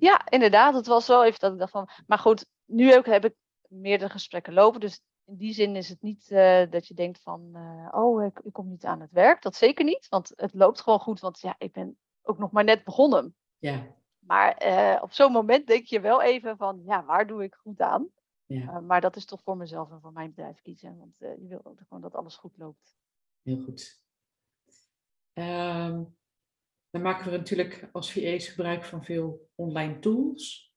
[0.00, 0.74] Ja, inderdaad.
[0.74, 1.88] Het was wel even dat ik dacht van.
[2.06, 3.34] Maar goed, nu ook heb ik
[3.68, 4.80] meerdere gesprekken lopen.
[4.80, 7.50] Dus in die zin is het niet eh, dat je denkt van.
[7.54, 9.42] eh, oh, ik, ik kom niet aan het werk.
[9.42, 10.08] Dat zeker niet.
[10.08, 11.20] Want het loopt gewoon goed.
[11.20, 13.36] Want ja, ik ben ook nog maar net begonnen.
[13.58, 13.86] Ja,
[14.18, 16.82] Maar eh, op zo'n moment denk je wel even van.
[16.84, 18.08] Ja, waar doe ik goed aan?
[18.46, 20.98] ja, maar dat is toch voor mezelf en voor mijn bedrijf kiezen.
[20.98, 22.96] Want je wil ook gewoon dat alles goed loopt.
[23.42, 24.00] heel goed.
[25.32, 26.02] Ehm,
[26.92, 30.72] dan maken we natuurlijk als VA's gebruik van veel online tools.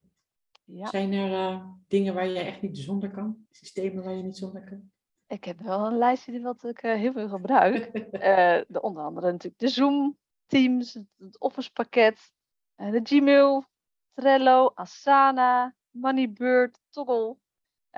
[0.63, 3.45] Ja, Zijn er eh, dingen waar jij echt niet zonder kan?
[3.51, 4.93] Systemen waar je niet zonder kan?
[5.27, 7.91] ik heb wel een lijstje wat ik eh, heel veel gebruik.
[8.11, 12.33] Eh, de, onder andere natuurlijk de Zoom, Teams, het, Office pakket,
[12.75, 13.65] de Gmail,
[14.13, 17.37] Trello, Asana, Moneybird, Toggle.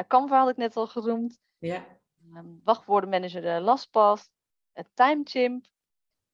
[0.08, 1.40] Canva had ik net al genoemd.
[1.58, 1.98] ja,
[2.34, 4.30] Um, wachtwoordenmanager de LastPass,
[4.72, 5.66] het TimeChimp.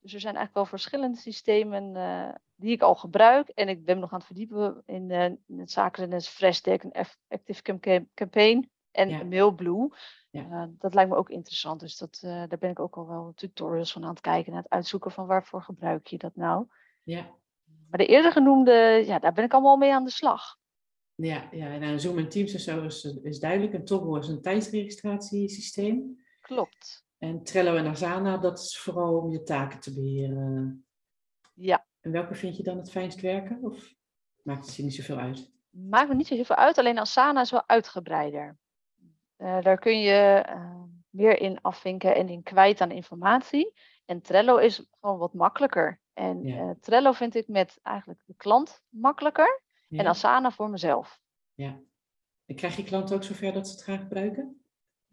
[0.04, 3.50] Dus er zijn eigenlijk wel verschillende systemen uh, die ik al gebruik.
[3.50, 7.80] En ik ben nog aan het verdiepen in, uh, in het Freshdeck, een Active Cam
[8.14, 9.24] Campaign en Ja.
[9.24, 9.90] Mailblue.
[10.30, 10.46] Ja.
[10.50, 11.80] Uh, dat lijkt me ook interessant.
[11.80, 14.54] Dus dat, daar ben ik ook al wel tutorials van aan het kijken.
[14.54, 16.68] Naar het uitzoeken van waarvoor gebruik je dat nou.
[17.04, 17.42] ja.
[17.90, 20.58] Maar de eerder genoemde, ja, daar ben ik allemaal mee aan de slag.
[21.16, 23.74] Ja, ja, nou, Zoom en Teams en zo is, is duidelijk.
[23.74, 26.24] En Toggle is een tijdsregistratiesysteem.
[26.42, 27.06] Klopt.
[27.24, 30.86] En Trello en Asana, dat is vooral om je taken te beheren.
[31.54, 33.60] Ja, En welke vind je dan het fijnst werken?
[33.62, 33.94] Of
[34.42, 35.52] maakt het je niet zoveel uit?
[35.70, 36.78] maakt me niet zo heel veel uit.
[36.78, 38.58] Alleen Asana is wel uitgebreider.
[39.38, 43.74] Uh, daar kun je uh, meer in afvinken en in kwijt aan informatie.
[44.06, 46.02] En Trello is gewoon wat makkelijker.
[46.14, 46.64] En Ja.
[46.64, 49.62] uh, Trello vind ik met eigenlijk de klant makkelijker.
[49.88, 50.00] Ja?
[50.00, 51.20] En Asana voor mezelf.
[51.54, 51.80] ja.
[52.46, 54.63] En krijg je klanten ook zover dat ze het gaan gebruiken?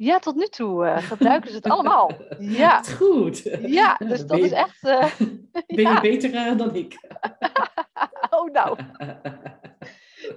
[0.02, 2.10] Ja, tot nu toe uh, gebruiken ze het allemaal.
[2.38, 3.38] Ja, goed.
[3.62, 4.82] ja dus dat is echt.
[4.82, 5.14] uh,
[5.66, 5.94] Ben ja.
[5.94, 7.00] je beter uh, dan ik?
[8.30, 8.78] Oh, nou.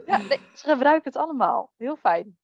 [0.06, 1.74] Ja, nee, ze gebruiken het allemaal.
[1.78, 2.38] Heel fijn.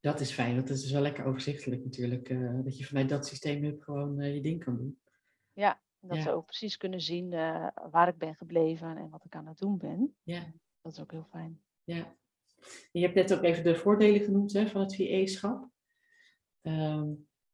[0.00, 2.28] Dat is fijn, want het is wel lekker overzichtelijk natuurlijk.
[2.28, 5.00] eh, dat je vanuit dat systeem gewoon eh, je ding kan doen.
[5.54, 6.22] Dat Ja.
[6.22, 7.30] ze ook precies kunnen zien
[7.90, 10.14] waar ik ben gebleven en wat ik aan het doen ben.
[10.22, 10.52] Ja.
[10.80, 11.60] Dat is ook heel fijn.
[11.84, 12.14] Ja.
[12.92, 15.68] Je hebt net ook even de voordelen genoemd hè, van het VE-schap.
[16.60, 17.08] Ehm,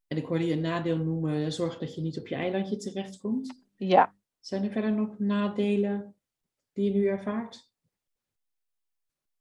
[0.07, 3.64] en ik hoorde je een nadeel noemen, zorg dat je niet op je eilandje terechtkomt.
[3.77, 6.14] Ja, Zijn er verder nog nadelen
[6.73, 7.75] die je nu ervaart?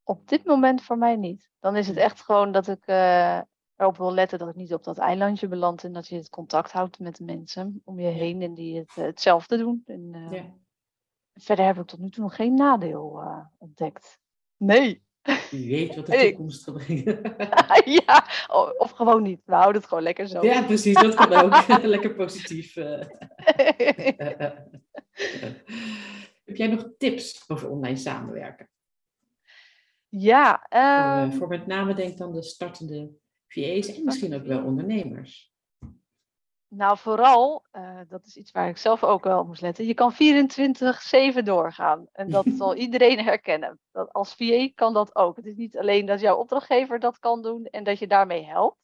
[0.08, 1.50] op dit moment voor mij niet.
[1.60, 3.40] Dan is het echt gewoon dat ik uh,
[3.76, 6.72] erop wil letten dat ik niet op dat eilandje beland en dat je het contact
[6.72, 9.82] houdt met de mensen om je heen en die het, uh, hetzelfde doen.
[9.86, 10.54] En, uh, Ja.
[11.34, 13.22] Verder heb ik tot nu toe nog geen nadeel
[13.58, 14.18] ontdekt.
[14.56, 15.05] Nee.
[15.50, 17.20] Wie weet wat de toekomst gaat brengen.
[18.06, 18.26] ja,
[18.78, 19.40] of, gewoon niet.
[19.44, 20.44] We houden het gewoon lekker zo.
[20.44, 21.66] ja, precies, dat kan ook.
[21.82, 22.76] Lekker positief.
[22.76, 23.00] eh.
[26.44, 28.68] Heb jij nog tips over online samenwerken?
[30.08, 33.10] ja, Voor, eh, ehm, voor met name denk dan de startende
[33.48, 35.54] VA's en misschien ook wel ondernemers.
[36.68, 39.86] Nou vooral, eh, dat is iets waar ik zelf ook wel op moest letten.
[39.86, 42.06] Je kan 24-7 doorgaan.
[42.12, 43.78] En dat zal iedereen herkennen.
[43.92, 45.36] Dat als VA kan dat ook.
[45.36, 48.76] Het is niet alleen dat jouw opdrachtgever dat kan doen en dat je daarmee helpt.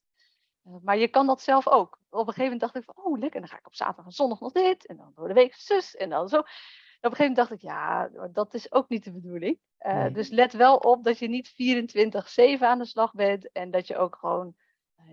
[0.65, 1.99] Eh, Maar je kan dat zelf ook.
[2.11, 4.13] Op een gegeven moment dacht ik van, oh lekker, dan ga ik op zaterdag en
[4.13, 4.87] zondag nog dit.
[4.87, 6.37] En dan door de week zus en dan zo.
[6.37, 6.43] En
[7.11, 9.59] op een gegeven moment dacht ik, ja, dat is ook niet de bedoeling.
[9.79, 10.11] Eh, Nee.
[10.11, 13.53] Dus let wel op dat je niet 24-7 aan de slag bent.
[13.53, 14.55] En dat je ook gewoon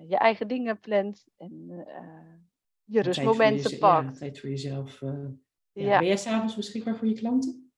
[0.08, 1.26] je eigen dingen plant.
[1.38, 1.86] En
[2.90, 4.14] je rustmomenten pakt.
[4.14, 5.02] Ja, tijd voor jezelf.
[5.02, 5.10] eh.
[5.72, 5.84] ja.
[5.86, 7.72] Ja, Ben jij s'avonds beschikbaar voor je klanten?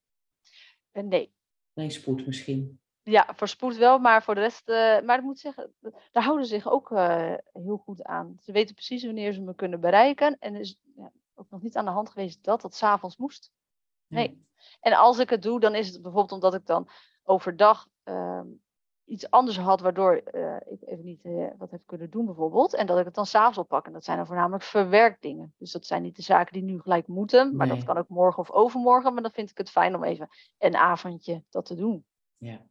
[0.91, 1.33] en nee.
[1.73, 2.79] Nee, spoed misschien.
[3.03, 4.69] Ja, voor spoed wel, maar voor de rest.
[4.69, 5.73] eh, maar ik moet zeggen,
[6.11, 8.35] daar houden ze zich ook eh, heel goed aan.
[8.41, 10.37] Ze weten precies wanneer ze me kunnen bereiken.
[10.39, 13.51] En er is ja, ook nog niet aan de hand geweest dat dat s'avonds moest.
[14.07, 14.45] Nee.
[14.79, 16.89] En als ik het doe, dan is het bijvoorbeeld omdat ik dan
[17.23, 18.47] overdag ehm,
[19.05, 22.73] iets anders had, waardoor eh, ik even niet eh, wat heb kunnen doen bijvoorbeeld.
[22.73, 23.85] En dat ik het dan s'avonds oppak.
[23.85, 25.53] En dat zijn dan voornamelijk verwerkdingen.
[25.57, 27.55] Dus dat zijn niet de zaken die nu gelijk moeten.
[27.55, 27.75] Maar Nee.
[27.75, 29.13] dat kan ook morgen of overmorgen.
[29.13, 32.05] Maar dan vind ik het fijn om even een avondje dat te doen.
[32.37, 32.65] Ja.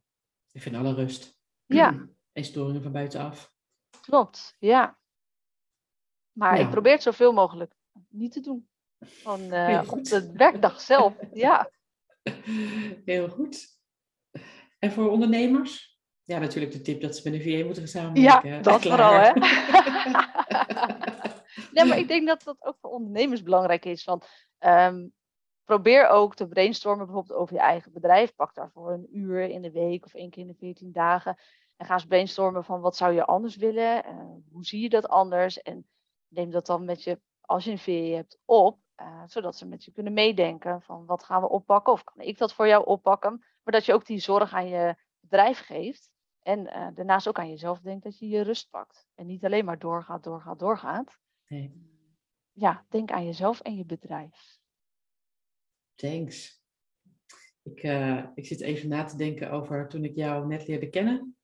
[0.53, 1.39] Ik vind alle rust.
[1.67, 2.09] Ja.
[2.33, 3.53] En storingen van buitenaf.
[4.01, 4.99] Klopt, ja.
[6.33, 6.65] Maar Ja.
[6.65, 7.75] ik probeer het zoveel mogelijk
[8.09, 8.69] niet te doen.
[9.01, 11.15] Gewoon eh, op de werkdag zelf.
[11.33, 11.71] Ja.
[13.05, 13.79] Heel goed.
[14.79, 15.90] En voor ondernemers?
[16.31, 18.51] Ja, natuurlijk de tip dat ze met een VA moeten gaan samenwerken.
[18.51, 18.97] Ja, dat Klaar.
[18.97, 19.33] vooral, hè?
[21.75, 24.03] nee, maar ik denk dat dat ook voor ondernemers belangrijk is.
[24.03, 24.23] Van,
[24.59, 25.07] ehm,
[25.65, 28.35] probeer ook te brainstormen bijvoorbeeld over je eigen bedrijf.
[28.35, 31.39] Pak daarvoor een uur in de week of één keer in de 14 dagen.
[31.77, 34.05] En ga eens brainstormen van wat zou je anders willen?
[34.07, 34.13] Uh,
[34.53, 35.63] hoe zie je dat anders?
[35.63, 35.89] En
[36.29, 38.79] neem dat dan met je, als je een VA hebt, op.
[39.03, 41.93] Uh, zodat ze met je kunnen meedenken van wat gaan we oppakken?
[41.93, 43.45] Of kan ik dat voor jou oppakken?
[43.63, 46.11] Maar dat je ook die zorg aan je bedrijf geeft.
[46.43, 49.09] En uh, daarnaast ook aan jezelf denkt dat je je rust pakt.
[49.15, 51.19] En niet alleen maar doorgaat, doorgaat, doorgaat.
[51.47, 51.73] Nee.
[52.53, 54.59] Ja, denk aan jezelf en je bedrijf.
[55.95, 56.63] Thanks.
[57.63, 61.37] Ik, uh, ik zit even na te denken over toen ik jou net leerde kennen.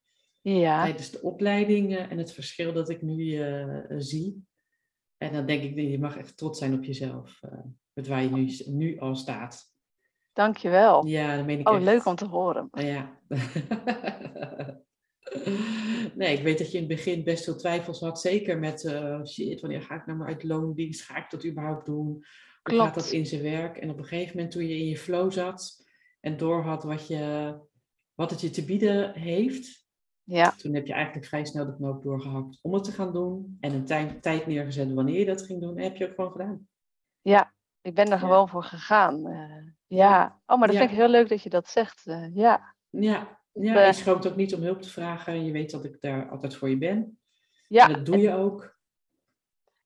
[0.43, 0.83] Ja.
[0.83, 3.45] Tijdens de opleiding uh, en het verschil dat ik nu
[3.99, 4.47] zie.
[5.17, 7.41] En dan denk ik, je mag echt trots zijn op jezelf.
[7.93, 9.75] met waar je nu, nu al staat.
[10.33, 11.07] Dankjewel.
[11.07, 11.85] Ja, dat meen ik Oh, echt.
[11.85, 12.69] leuk om te horen.
[12.71, 13.21] Ja.
[16.15, 18.21] nee, ik weet dat je in het begin best veel twijfels had.
[18.21, 21.03] Zeker met, uh, shit, wanneer ga ik nou maar uit loondienst?
[21.03, 22.07] Ga ik dat überhaupt doen?
[22.07, 22.23] Hoe
[22.63, 22.83] Klopt.
[22.85, 23.77] gaat dat in zijn werk?
[23.77, 25.85] En op een gegeven moment toen je in je flow zat
[26.21, 27.55] en doorhad wat, je,
[28.15, 29.85] wat het je te bieden heeft.
[30.23, 30.51] Ja.
[30.51, 33.57] Toen heb je eigenlijk vrij snel de knoop doorgehakt om het te gaan doen.
[33.61, 35.77] En een tij- tijd neergezet wanneer je dat ging doen.
[35.77, 36.69] En heb je ook gewoon gedaan.
[37.21, 39.27] Ja, ik ben er gewoon voor gegaan.
[39.27, 40.41] Uh, ja.
[40.47, 40.83] Oh, maar dat Ja.
[40.83, 42.07] vind ik heel leuk dat je dat zegt.
[42.07, 42.75] Uh, ja.
[42.91, 43.87] Ja, ja Eh.
[43.87, 45.33] je schroomt ook niet om hulp te vragen.
[45.33, 47.19] En je weet dat ik daar altijd voor je ben.
[47.69, 47.87] Ja.
[47.87, 48.75] En dat doe je ook.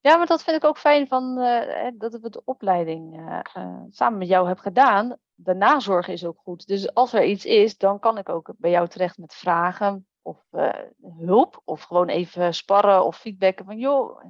[0.01, 3.83] Ja, maar dat vind ik ook fijn van eh, dat we de opleiding eh, eh,
[3.91, 5.17] samen met jou heb gedaan.
[5.35, 6.67] De nazorg is ook goed.
[6.67, 10.47] Dus als er iets is, dan kan ik ook bij jou terecht met vragen of
[10.51, 10.69] eh,
[11.19, 11.63] hulp.
[11.65, 14.23] Of gewoon even sparren of feedbacken van joh,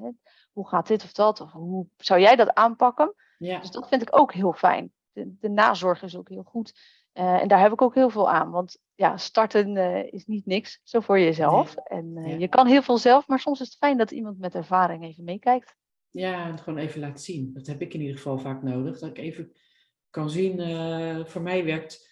[0.53, 1.41] hoe gaat dit of dat?
[1.41, 3.15] Of hoe zou jij dat aanpakken?
[3.39, 4.93] Ja, Dus dat vind ik ook heel fijn.
[5.13, 6.73] De, de nazorg is ook heel goed.
[7.13, 8.51] Eh, en daar heb ik ook heel veel aan.
[8.51, 11.75] Want ja, starten eh, is niet niks, zo voor jezelf.
[11.75, 12.37] En eh, Ja.
[12.37, 15.25] je kan heel veel zelf, maar soms is het fijn dat iemand met ervaring even
[15.25, 15.75] meekijkt.
[16.11, 17.51] ja, en gewoon even laten zien.
[17.53, 18.99] Dat heb ik in ieder geval vaak nodig.
[18.99, 19.53] Dat ik even
[20.11, 20.57] kan zien,
[21.27, 22.09] voor mij werkt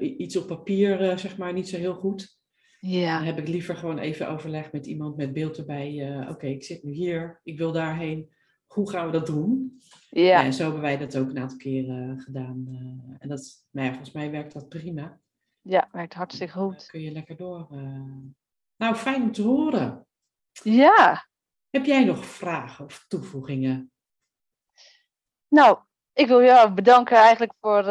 [0.00, 2.38] iets op papier zeg maar niet zo heel goed.
[2.80, 6.26] Dan Ja, heb ik liever gewoon even overleg met iemand met beeld erbij.
[6.28, 8.32] Oké, ik zit nu hier, ik wil daarheen.
[8.74, 9.80] Hoe gaan we dat doen?
[10.10, 12.66] Ja, en zo hebben wij dat ook een aantal keren eh, gedaan.
[12.68, 15.20] eh, en dat, nou ja, volgens mij werkt dat prima.
[15.60, 16.86] ja, werkt hartstikke Dan goed.
[16.86, 17.68] kun je lekker door.
[17.70, 18.04] eh.
[18.76, 20.06] Nou, fijn om te horen.
[20.62, 21.28] Ja,
[21.70, 23.90] Heb jij nog vragen of toevoegingen?
[25.48, 25.78] nou,
[26.12, 27.84] ik wil jou bedanken eigenlijk voor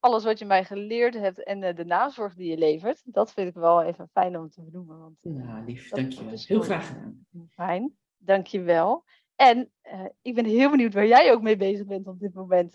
[0.00, 3.00] alles wat je mij geleerd hebt en de nazorg die je levert.
[3.04, 4.98] Dat vind ik wel even fijn om te benoemen.
[4.98, 7.26] Want Nou, lief, dat is Heel heel- graag gedaan.
[7.50, 9.04] Fijn, dankjewel.
[9.36, 12.74] En eh, ik ben heel benieuwd waar jij ook mee bezig bent op dit moment.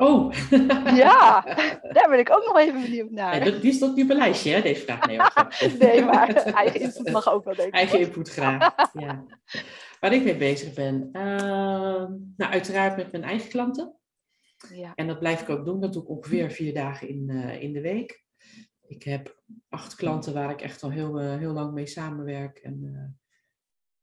[0.00, 0.32] Oh!
[0.94, 1.40] Ja,
[1.96, 3.38] daar ben ik ook nog even benieuwd naar.
[3.38, 5.06] Nee, dat, die stond niet op een lijstje, hè, deze vraag.
[5.06, 5.18] Nee.
[5.78, 7.74] Nee, maar eigen input mag ook wel, denk ik.
[7.74, 9.24] Eigen input graag, ja.
[10.00, 11.08] Waar ik mee bezig ben?
[11.12, 13.94] Ehm, nou, uiteraard met mijn eigen klanten.
[14.74, 15.80] Ja, En dat blijf ik ook doen.
[15.80, 18.24] Dat doe ik ongeveer vier dagen in, eh, in de week.
[18.86, 22.58] Ik heb acht klanten waar ik echt al heel, eh, heel lang mee samenwerk.
[22.58, 23.18] En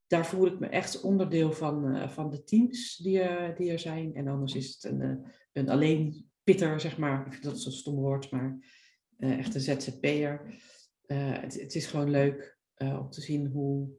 [0.07, 3.79] daar voel ik me echt onderdeel van, eh, van de teams die, er- die er
[3.79, 4.15] zijn.
[4.15, 7.25] En anders is het een, eh, een alleen pitter, zeg maar.
[7.25, 8.57] Ik vind dat zo'n stom woord, maar
[9.17, 10.61] eh, echt een ZZP'er.
[11.05, 13.89] Eh, het, het is gewoon leuk eh, om te zien hoe,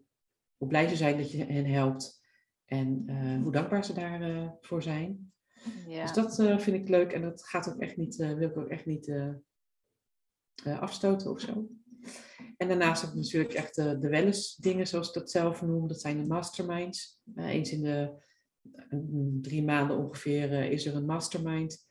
[0.57, 2.27] hoe blij ze zijn dat je hen helpt.
[2.65, 5.33] En eh, hoe dankbaar ze daarvoor voor zijn.
[5.89, 6.03] ja.
[6.03, 8.57] Dus dat eh, vind ik leuk en dat gaat ook echt niet, eh, wil ik
[8.57, 9.29] ook echt niet eh,
[10.65, 11.69] eh, afstoten of zo.
[12.57, 15.89] En daarnaast heb ik natuurlijk echt eh, de wellness dingen, zoals ik dat zelf noem.
[15.89, 17.21] Dat zijn de masterminds.
[17.35, 18.27] Eh, eens in de
[19.41, 21.87] drie maanden ongeveer eh, is er een mastermind.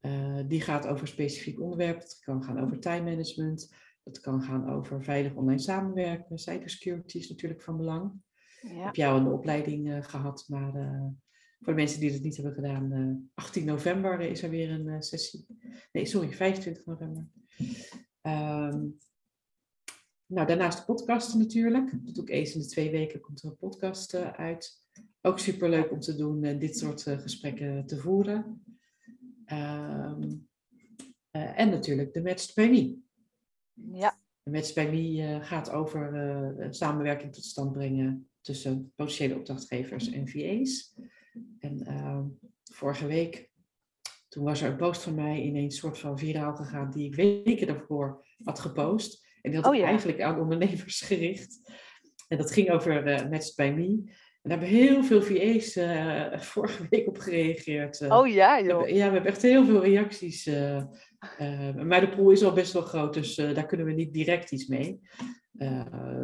[0.00, 2.00] Eh, die gaat over een specifiek onderwerp.
[2.00, 3.74] Het kan gaan over time management.
[4.04, 6.38] Het kan gaan over veilig online samenwerken.
[6.38, 8.12] Cybersecurity is natuurlijk van belang.
[8.62, 8.84] Ik ja.
[8.84, 10.72] heb jou de opleiding eh, gehad, maar
[11.60, 15.02] voor de mensen die het niet hebben gedaan, eh 18 november is er weer een
[15.02, 15.46] sessie.
[15.92, 17.26] Nee, sorry, 25 november.
[18.20, 18.86] Ehm,
[20.30, 22.04] nou, daarnaast de podcasten natuurlijk.
[22.04, 24.80] Dat doe ik eens in de twee weken, komt er een podcast eh, uit.
[25.22, 28.64] Ook superleuk om te doen, eh, dit soort eh, gesprekken te voeren.
[29.44, 30.32] Ehm,
[31.30, 32.98] eh, en natuurlijk de Match by Me.
[33.98, 34.18] ja.
[34.42, 40.94] De Match by Me gaat over samenwerking tot stand brengen tussen potentiële opdrachtgevers en VA's.
[41.58, 42.24] En ehm,
[42.64, 43.50] vorige week,
[44.28, 47.66] toen was er een post van mij ineens soort van viraal gegaan, die ik weken
[47.66, 49.26] daarvoor had gepost.
[49.42, 49.84] En die had Oh ja.
[49.84, 51.60] eigenlijk aan ondernemers gericht.
[52.28, 54.12] En dat ging over eh Match by Me.
[54.42, 58.00] En daar hebben heel veel VA's eh, vorige week op gereageerd.
[58.00, 58.18] eh.
[58.18, 58.88] Oh ja, joh.
[58.88, 60.46] ja, we hebben echt heel veel reacties
[61.84, 64.66] maar de pool is al best wel groot, dus daar kunnen we niet direct iets
[64.66, 65.00] mee.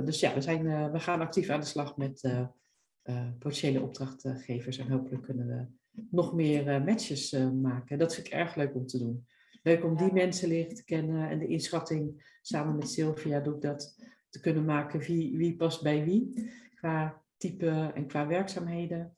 [0.04, 2.44] dus ja, we, zijn, we gaan actief aan de slag met
[3.38, 5.66] potentiële opdrachtgevers en hopelijk kunnen we
[6.10, 7.98] nog meer matches maken.
[7.98, 9.26] Dat vind ik erg leuk om te doen.
[9.66, 13.60] Leuk om die mensen leren te kennen en de inschatting samen met Sylvia doe ik
[13.60, 13.96] dat
[14.28, 19.16] te kunnen maken wie, wie past bij wie qua type en qua werkzaamheden.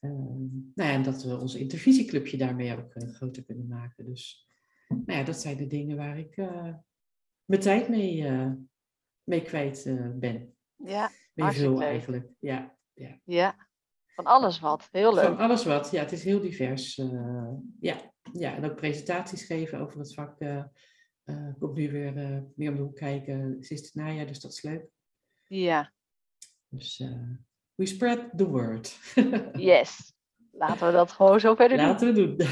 [0.00, 0.38] Ehm,
[0.74, 4.04] nou ja, en dat we ons intervisieclubje daarmee ook uh, groter kunnen maken.
[4.04, 4.48] Dus
[4.88, 6.74] nou ja, dat zijn de dingen waar ik uh,
[7.44, 8.52] mijn tijd mee, uh,
[9.22, 10.56] mee kwijt ben.
[10.76, 12.30] Ja, mee veel eigenlijk.
[12.38, 13.20] Ja, ja.
[13.24, 13.68] ja,
[14.06, 14.88] van alles wat.
[14.92, 15.24] Heel leuk.
[15.24, 17.02] Van alles wat, ja, het is heel divers.
[17.80, 18.16] ja.
[18.32, 20.38] Ja, en ook presentaties geven over het vak.
[21.58, 22.12] komt nu weer
[22.54, 23.56] meer om de hoek kijken.
[23.60, 24.86] Is het najaar, dus dat is leuk.
[25.46, 25.92] Ja.
[26.68, 27.02] Dus
[27.74, 28.98] we spread the word.
[29.52, 30.12] yes.
[30.58, 31.86] Laten we dat gewoon zo verder doen.
[31.86, 32.36] Laten we doen.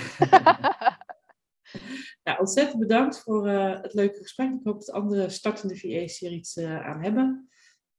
[2.25, 4.53] nou, ontzettend bedankt voor uh, het leuke gesprek.
[4.53, 7.49] Ik hoop dat andere startende VA's hier iets uh, aan hebben.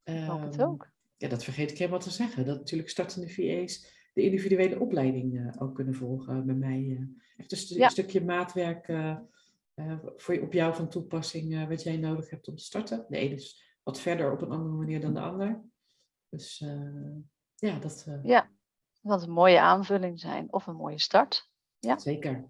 [0.04, 0.92] Ik hoop het ehm, ook.
[1.18, 2.46] Ja, dat vergeet ik helemaal te zeggen.
[2.46, 7.08] Dat natuurlijk startende VA's de individuele opleiding uh, ook kunnen volgen bij mij.
[7.38, 7.90] echt een, st ja.
[7.90, 8.86] stukje maatwerk
[10.16, 13.06] voor, op jou van toepassing wat jij nodig hebt om te starten.
[13.10, 15.62] De ene is wat verder op een andere manier dan de ander.
[16.30, 16.66] Dus
[17.56, 18.08] ja, dat...
[18.24, 18.50] Ja,
[19.02, 21.50] dat een mooie aanvulling zijn of een mooie start.
[21.80, 21.98] Ja.
[21.98, 22.50] Zeker.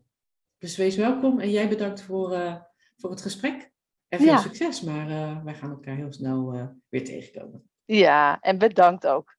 [0.57, 2.61] Dus wees welkom en jij bedankt voor, uh,
[2.95, 3.71] voor het gesprek.
[4.07, 5.07] En veel succes, maar
[5.43, 7.69] wij gaan elkaar heel snel weer tegenkomen.
[7.85, 9.36] Ja, en bedankt ook.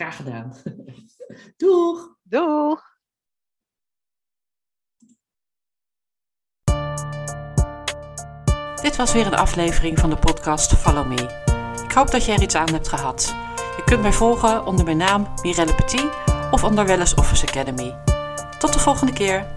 [0.00, 0.52] Graag gedaan.
[1.56, 2.16] Doeg!
[2.22, 2.98] Doeg!
[8.82, 11.42] Dit was weer een aflevering van de podcast Follow Me.
[11.84, 13.34] Ik hoop dat je er iets aan hebt gehad.
[13.76, 16.10] Je kunt mij volgen onder mijn naam Mirelle Petit
[16.50, 17.96] of onder Wellness Office Academy.
[18.58, 19.52] Tot de volgende keer.